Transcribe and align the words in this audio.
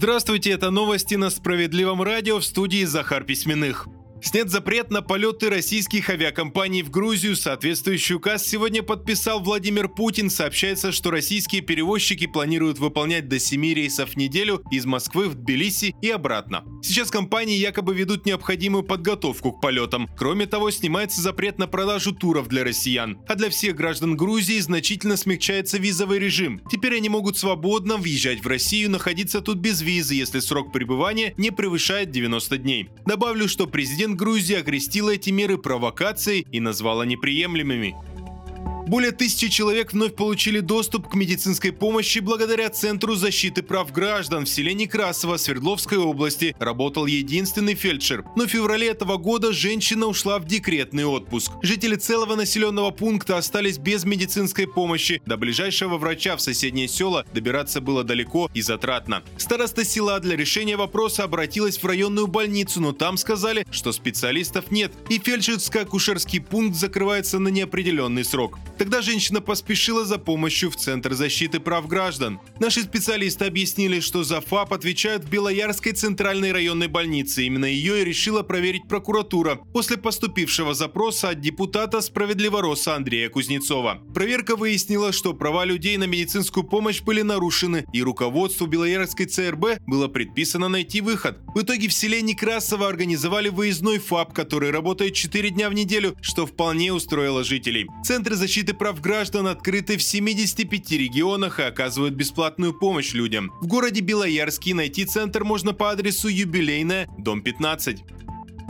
Здравствуйте, 0.00 0.52
это 0.52 0.70
новости 0.70 1.16
на 1.16 1.28
Справедливом 1.28 2.02
радио 2.02 2.38
в 2.38 2.44
студии 2.44 2.84
Захар 2.84 3.24
Письменных. 3.24 3.88
Снят 4.20 4.50
запрет 4.50 4.90
на 4.90 5.00
полеты 5.00 5.48
российских 5.48 6.10
авиакомпаний 6.10 6.82
в 6.82 6.90
Грузию. 6.90 7.36
Соответствующий 7.36 8.16
указ 8.16 8.46
сегодня 8.46 8.82
подписал 8.82 9.40
Владимир 9.40 9.88
Путин. 9.88 10.28
Сообщается, 10.28 10.90
что 10.90 11.10
российские 11.10 11.62
перевозчики 11.62 12.26
планируют 12.26 12.78
выполнять 12.78 13.28
до 13.28 13.38
7 13.38 13.62
рейсов 13.74 14.10
в 14.10 14.16
неделю 14.16 14.62
из 14.72 14.86
Москвы 14.86 15.28
в 15.28 15.34
Тбилиси 15.34 15.94
и 16.02 16.10
обратно. 16.10 16.64
Сейчас 16.82 17.10
компании 17.10 17.56
якобы 17.56 17.94
ведут 17.94 18.26
необходимую 18.26 18.82
подготовку 18.82 19.52
к 19.52 19.60
полетам. 19.60 20.08
Кроме 20.16 20.46
того, 20.46 20.70
снимается 20.70 21.20
запрет 21.20 21.58
на 21.58 21.68
продажу 21.68 22.12
туров 22.12 22.48
для 22.48 22.64
россиян. 22.64 23.18
А 23.28 23.36
для 23.36 23.50
всех 23.50 23.76
граждан 23.76 24.16
Грузии 24.16 24.58
значительно 24.58 25.16
смягчается 25.16 25.78
визовый 25.78 26.18
режим. 26.18 26.60
Теперь 26.70 26.96
они 26.96 27.08
могут 27.08 27.38
свободно 27.38 27.96
въезжать 27.96 28.42
в 28.42 28.48
Россию, 28.48 28.90
находиться 28.90 29.40
тут 29.40 29.58
без 29.58 29.80
визы, 29.80 30.14
если 30.14 30.40
срок 30.40 30.72
пребывания 30.72 31.34
не 31.36 31.50
превышает 31.50 32.10
90 32.10 32.58
дней. 32.58 32.90
Добавлю, 33.06 33.48
что 33.48 33.66
президент 33.66 34.07
Президент 34.08 34.20
Грузии 34.26 34.56
окрестил 34.56 35.10
эти 35.10 35.28
меры 35.28 35.58
провокацией 35.58 36.46
и 36.50 36.60
назвала 36.60 37.04
неприемлемыми. 37.04 37.94
Более 38.88 39.12
тысячи 39.12 39.48
человек 39.48 39.92
вновь 39.92 40.14
получили 40.14 40.60
доступ 40.60 41.10
к 41.10 41.14
медицинской 41.14 41.72
помощи 41.72 42.20
благодаря 42.20 42.70
Центру 42.70 43.16
защиты 43.16 43.62
прав 43.62 43.92
граждан 43.92 44.46
в 44.46 44.48
селе 44.48 44.72
Некрасово 44.72 45.36
Свердловской 45.36 45.98
области. 45.98 46.56
Работал 46.58 47.04
единственный 47.04 47.74
фельдшер. 47.74 48.24
Но 48.34 48.44
в 48.44 48.48
феврале 48.48 48.88
этого 48.88 49.18
года 49.18 49.52
женщина 49.52 50.06
ушла 50.06 50.38
в 50.38 50.46
декретный 50.46 51.04
отпуск. 51.04 51.52
Жители 51.60 51.96
целого 51.96 52.34
населенного 52.34 52.90
пункта 52.90 53.36
остались 53.36 53.76
без 53.76 54.06
медицинской 54.06 54.66
помощи. 54.66 55.20
До 55.26 55.36
ближайшего 55.36 55.98
врача 55.98 56.38
в 56.38 56.40
соседнее 56.40 56.88
села 56.88 57.26
добираться 57.34 57.82
было 57.82 58.04
далеко 58.04 58.50
и 58.54 58.62
затратно. 58.62 59.22
Староста 59.36 59.84
села 59.84 60.18
для 60.18 60.34
решения 60.34 60.78
вопроса 60.78 61.24
обратилась 61.24 61.76
в 61.76 61.84
районную 61.84 62.26
больницу, 62.26 62.80
но 62.80 62.92
там 62.92 63.18
сказали, 63.18 63.66
что 63.70 63.92
специалистов 63.92 64.70
нет. 64.70 64.94
И 65.10 65.18
фельдшерско-акушерский 65.18 66.40
пункт 66.40 66.74
закрывается 66.74 67.38
на 67.38 67.48
неопределенный 67.48 68.24
срок. 68.24 68.58
Тогда 68.78 69.02
женщина 69.02 69.40
поспешила 69.40 70.04
за 70.04 70.18
помощью 70.18 70.70
в 70.70 70.76
Центр 70.76 71.14
защиты 71.14 71.58
прав 71.58 71.88
граждан. 71.88 72.38
Наши 72.60 72.82
специалисты 72.82 73.44
объяснили, 73.44 73.98
что 73.98 74.22
за 74.22 74.40
ФАП 74.40 74.72
отвечают 74.72 75.24
в 75.24 75.28
Белоярской 75.28 75.90
центральной 75.92 76.52
районной 76.52 76.86
больнице. 76.86 77.44
Именно 77.44 77.64
ее 77.64 78.02
и 78.02 78.04
решила 78.04 78.42
проверить 78.44 78.86
прокуратура 78.88 79.56
после 79.72 79.96
поступившего 79.96 80.74
запроса 80.74 81.30
от 81.30 81.40
депутата 81.40 82.00
Справедливороса 82.00 82.94
Андрея 82.94 83.28
Кузнецова. 83.28 84.00
Проверка 84.14 84.54
выяснила, 84.54 85.12
что 85.12 85.34
права 85.34 85.64
людей 85.64 85.96
на 85.96 86.04
медицинскую 86.04 86.62
помощь 86.62 87.02
были 87.02 87.22
нарушены, 87.22 87.84
и 87.92 88.00
руководству 88.00 88.68
Белоярской 88.68 89.26
ЦРБ 89.26 89.80
было 89.86 90.06
предписано 90.06 90.68
найти 90.68 91.00
выход. 91.00 91.40
В 91.52 91.62
итоге 91.62 91.88
в 91.88 91.92
селе 91.92 92.22
Некрасово 92.22 92.86
организовали 92.86 93.48
выездной 93.48 93.98
ФАП, 93.98 94.32
который 94.32 94.70
работает 94.70 95.14
4 95.14 95.50
дня 95.50 95.68
в 95.68 95.74
неделю, 95.74 96.16
что 96.20 96.46
вполне 96.46 96.92
устроило 96.92 97.42
жителей. 97.42 97.88
Центры 98.04 98.36
защиты 98.36 98.67
защиты 98.68 98.74
прав 98.74 99.00
граждан 99.00 99.46
открыты 99.46 99.96
в 99.96 100.02
75 100.02 100.90
регионах 100.92 101.58
и 101.58 101.62
оказывают 101.62 102.14
бесплатную 102.14 102.78
помощь 102.78 103.14
людям. 103.14 103.50
В 103.62 103.66
городе 103.66 104.00
Белоярский 104.00 104.74
найти 104.74 105.06
центр 105.06 105.44
можно 105.44 105.72
по 105.72 105.90
адресу 105.90 106.28
Юбилейная, 106.28 107.08
дом 107.16 107.40
15 107.40 108.04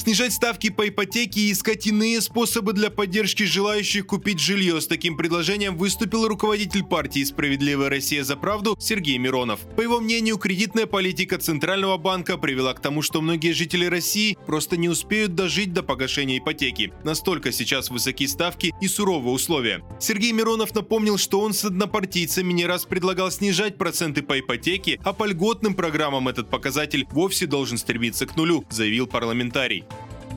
снижать 0.00 0.32
ставки 0.32 0.70
по 0.70 0.88
ипотеке 0.88 1.40
и 1.40 1.52
искать 1.52 1.86
иные 1.86 2.20
способы 2.20 2.72
для 2.72 2.90
поддержки 2.90 3.44
желающих 3.44 4.06
купить 4.06 4.40
жилье. 4.40 4.80
С 4.80 4.86
таким 4.86 5.16
предложением 5.16 5.76
выступил 5.76 6.26
руководитель 6.26 6.84
партии 6.84 7.22
«Справедливая 7.22 7.88
Россия 7.90 8.24
за 8.24 8.36
правду» 8.36 8.76
Сергей 8.78 9.18
Миронов. 9.18 9.60
По 9.76 9.82
его 9.82 10.00
мнению, 10.00 10.38
кредитная 10.38 10.86
политика 10.86 11.38
Центрального 11.38 11.98
банка 11.98 12.38
привела 12.38 12.72
к 12.74 12.80
тому, 12.80 13.02
что 13.02 13.20
многие 13.20 13.52
жители 13.52 13.84
России 13.84 14.38
просто 14.46 14.76
не 14.76 14.88
успеют 14.88 15.34
дожить 15.34 15.72
до 15.72 15.82
погашения 15.82 16.38
ипотеки. 16.38 16.92
Настолько 17.04 17.52
сейчас 17.52 17.90
высоки 17.90 18.26
ставки 18.26 18.74
и 18.80 18.88
суровые 18.88 19.34
условия. 19.34 19.84
Сергей 20.00 20.32
Миронов 20.32 20.74
напомнил, 20.74 21.18
что 21.18 21.40
он 21.40 21.52
с 21.52 21.64
однопартийцами 21.64 22.52
не 22.52 22.64
раз 22.64 22.84
предлагал 22.84 23.30
снижать 23.30 23.76
проценты 23.76 24.22
по 24.22 24.40
ипотеке, 24.40 24.98
а 25.04 25.12
по 25.12 25.24
льготным 25.24 25.74
программам 25.74 26.28
этот 26.28 26.48
показатель 26.48 27.06
вовсе 27.10 27.46
должен 27.46 27.76
стремиться 27.76 28.26
к 28.26 28.36
нулю, 28.36 28.64
заявил 28.70 29.06
парламентарий. 29.06 29.84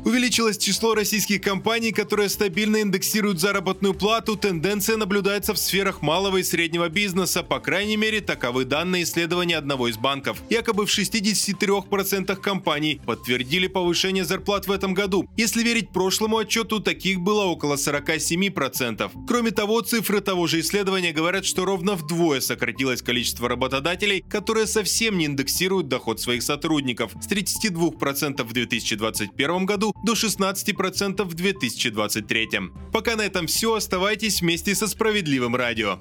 Увеличилось 0.06 0.58
число 0.58 0.96
российских 0.96 1.40
компаний, 1.40 1.94
которые 1.94 2.28
стабильно 2.28 2.82
индексируют 2.82 3.40
заработную 3.40 3.94
плату. 3.94 4.36
Тенденция 4.36 4.98
наблюдается 4.98 5.54
в 5.54 5.58
сферах 5.58 6.02
малого 6.02 6.38
и 6.38 6.44
среднего 6.44 6.90
бизнеса. 6.90 7.42
По 7.42 7.62
крайней 7.62 7.96
мере, 7.96 8.20
таковы 8.20 8.66
данные 8.66 9.04
исследования 9.04 9.56
одного 9.56 9.88
из 9.88 9.98
банков. 9.98 10.44
Якобы 10.50 10.86
в 10.86 10.90
63% 10.90 12.36
компаний 12.36 13.00
подтвердили 13.06 13.68
повышение 13.68 14.26
зарплат 14.26 14.68
в 14.68 14.74
этом 14.74 14.94
году. 14.94 15.26
Если 15.38 15.64
верить 15.64 15.92
прошлому 15.92 16.36
отчету, 16.36 16.82
таких 16.82 17.22
было 17.22 17.46
около 17.46 17.76
47%. 17.76 19.10
Кроме 19.26 19.52
того, 19.52 19.80
цифры 19.82 20.20
того 20.20 20.48
же 20.48 20.60
исследования 20.60 21.14
говорят, 21.14 21.46
что 21.46 21.64
ровно 21.64 21.96
вдвое 21.96 22.42
сократилось 22.42 23.02
количество 23.02 23.48
работодателей, 23.48 24.22
которые 24.30 24.68
совсем 24.68 25.18
не 25.18 25.28
индексируют 25.28 25.88
доход 25.88 26.20
своих 26.20 26.44
сотрудников 26.44 27.14
с 27.22 27.28
32% 27.32 28.44
в 28.44 28.52
2021 28.52 29.66
до 30.04 30.14
16% 30.14 31.24
в 31.24 31.34
2023. 31.34 32.50
Пока 32.92 33.16
на 33.16 33.22
этом 33.22 33.48
все, 33.48 33.76
оставайтесь 33.76 34.42
вместе 34.42 34.76
со 34.76 34.88
Справедливым 34.88 35.56
радио. 35.56 36.00